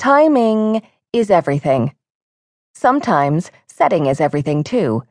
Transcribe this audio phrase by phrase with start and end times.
[0.00, 0.80] Timing
[1.12, 1.92] is everything.
[2.72, 5.02] Sometimes setting is everything too.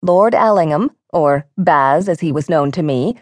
[0.00, 3.18] Lord Allingham, or Baz as he was known to me,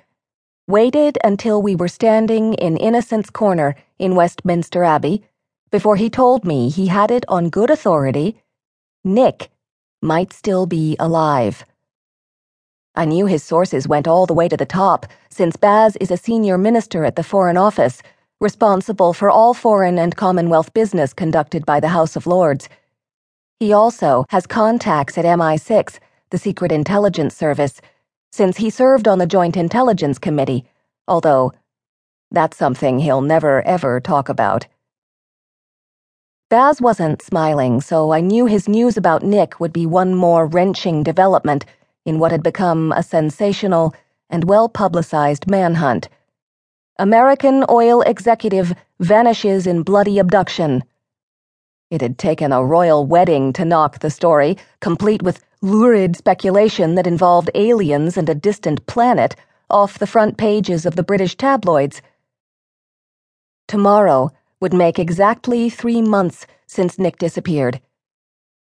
[0.68, 5.24] waited until we were standing in Innocents Corner in Westminster Abbey
[5.72, 8.40] before he told me he had it on good authority
[9.02, 9.50] Nick
[10.00, 11.64] might still be alive.
[12.94, 16.16] I knew his sources went all the way to the top, since Baz is a
[16.16, 18.04] senior minister at the Foreign Office,
[18.40, 22.68] responsible for all foreign and Commonwealth business conducted by the House of Lords.
[23.58, 25.98] He also has contacts at MI6,
[26.30, 27.82] the Secret Intelligence Service,
[28.32, 30.64] since he served on the Joint Intelligence Committee,
[31.06, 31.52] although
[32.30, 34.66] that's something he'll never ever talk about.
[36.48, 41.02] Baz wasn't smiling, so I knew his news about Nick would be one more wrenching
[41.02, 41.64] development
[42.06, 43.94] in what had become a sensational
[44.30, 46.08] and well publicized manhunt.
[47.00, 50.84] American oil executive vanishes in bloody abduction.
[51.90, 57.06] It had taken a royal wedding to knock the story, complete with lurid speculation that
[57.06, 59.34] involved aliens and a distant planet,
[59.70, 62.02] off the front pages of the British tabloids.
[63.66, 64.30] Tomorrow,
[64.60, 67.80] would make exactly three months since Nick disappeared.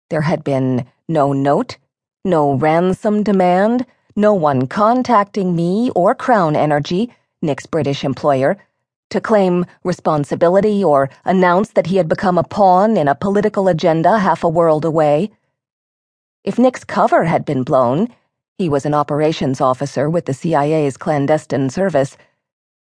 [0.10, 1.78] There had been no note,
[2.24, 3.86] no ransom demand,
[4.16, 8.58] no one contacting me or Crown Energy, Nick's British employer,
[9.10, 14.20] to claim responsibility or announce that he had become a pawn in a political agenda
[14.20, 15.32] half a world away.
[16.44, 18.08] If Nick's cover had been blown,
[18.58, 22.16] he was an operations officer with the CIA's clandestine service.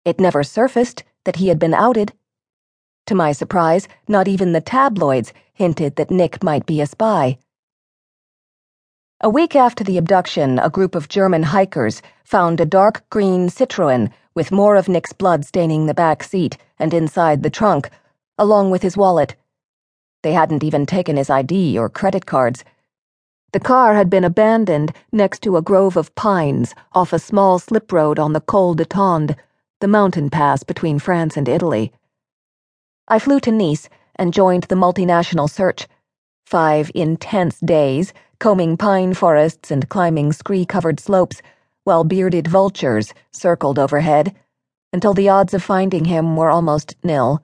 [0.05, 2.13] It never surfaced that he had been outed.
[3.07, 7.37] To my surprise, not even the tabloids hinted that Nick might be a spy.
[9.21, 14.11] A week after the abduction, a group of German hikers found a dark green Citroen
[14.37, 17.89] with more of Nick's blood staining the back seat and inside the trunk,
[18.37, 19.35] along with his wallet.
[20.21, 22.63] They hadn't even taken his ID or credit cards.
[23.51, 27.91] The car had been abandoned next to a grove of pines off a small slip
[27.91, 29.35] road on the Col de Tende,
[29.79, 31.91] the mountain pass between France and Italy.
[33.07, 35.87] I flew to Nice and joined the multinational search.
[36.45, 41.41] Five intense days, combing pine forests and climbing scree covered slopes,
[41.87, 44.35] while bearded vultures circled overhead,
[44.91, 47.41] until the odds of finding him were almost nil.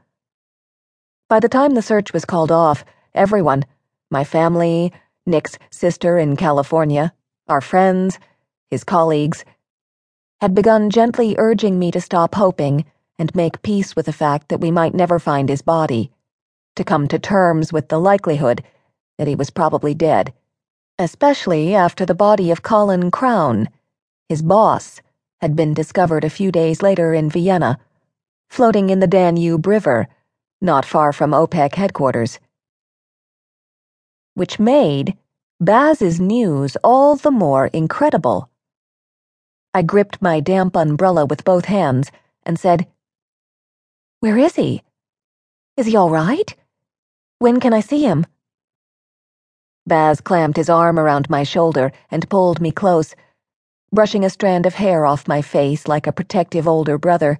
[1.29, 2.83] By the time the search was called off,
[3.13, 3.63] everyone
[4.11, 4.91] my family,
[5.25, 7.13] Nick's sister in California,
[7.47, 8.19] our friends,
[8.69, 9.45] his colleagues
[10.41, 12.83] had begun gently urging me to stop hoping
[13.17, 16.11] and make peace with the fact that we might never find his body,
[16.75, 18.61] to come to terms with the likelihood
[19.17, 20.33] that he was probably dead,
[20.99, 23.69] especially after the body of Colin Crown,
[24.33, 24.99] his boss,
[25.41, 27.77] had been discovered a few days later in Vienna,
[28.49, 30.07] floating in the Danube River,
[30.59, 32.39] not far from OPEC headquarters.
[34.33, 35.15] Which made
[35.59, 38.49] Baz's news all the more incredible.
[39.71, 42.09] I gripped my damp umbrella with both hands
[42.41, 42.87] and said,
[44.19, 44.81] where is he?
[45.77, 46.55] Is he all right?
[47.37, 48.25] When can I see him?
[49.85, 53.13] Baz clamped his arm around my shoulder and pulled me close,
[53.93, 57.39] brushing a strand of hair off my face like a protective older brother.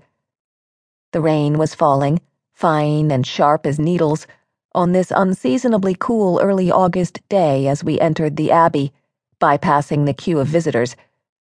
[1.11, 2.21] The rain was falling,
[2.53, 4.27] fine and sharp as needles,
[4.75, 8.93] on this unseasonably cool early August day as we entered the Abbey,
[9.41, 10.95] bypassing the queue of visitors,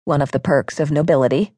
[0.05, 1.55] one of the perks of nobility.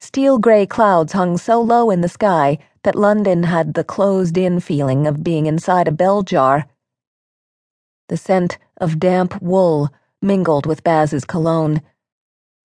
[0.00, 4.60] Steel gray clouds hung so low in the sky that London had the closed in
[4.60, 6.66] feeling of being inside a bell jar.
[8.08, 9.90] The scent of damp wool
[10.22, 11.82] mingled with Baz's cologne.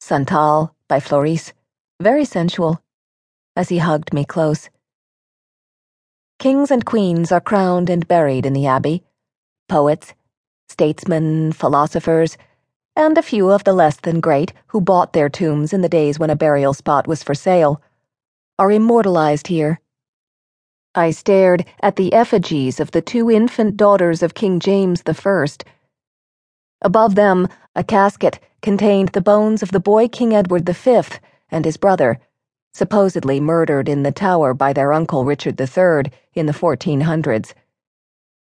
[0.06, 1.54] Santal by Floris,
[2.02, 2.84] very sensual,
[3.56, 4.70] as he hugged me close.
[6.40, 9.06] Kings and queens are crowned and buried in the Abbey.
[9.70, 10.14] Poets,
[10.68, 12.38] statesmen, philosophers,
[12.98, 16.20] and a few of the less than great who bought their tombs in the days
[16.20, 17.82] when a burial spot was for sale,
[18.60, 19.80] are immortalized here.
[20.94, 25.48] I stared at the effigies of the two infant daughters of King James I.
[26.84, 31.02] Above them, a casket contained the bones of the boy King Edward V
[31.50, 32.20] and his brother,
[32.74, 37.54] supposedly murdered in the Tower by their uncle Richard III in the 1400s.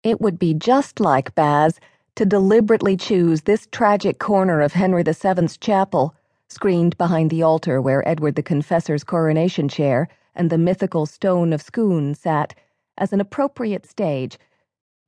[0.03, 1.79] It would be just like Baz
[2.17, 6.15] to deliberately choose this tragic corner of Henry VII's chapel,
[6.49, 11.61] screened behind the altar where Edward the Confessor's coronation chair and the mythical stone of
[11.61, 12.55] Scone sat,
[12.97, 14.38] as an appropriate stage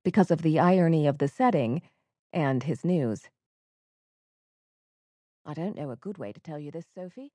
[0.04, 1.80] because of the irony of the setting
[2.36, 3.22] and his news.
[5.46, 7.32] I don't know a good way to tell you this, Sophie.